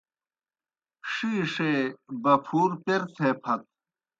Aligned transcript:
ݜِیݜے 1.11 1.73
بپُھور 2.23 2.71
پیر 2.83 3.01
تھے 3.15 3.29
پھت۔ 3.41 3.61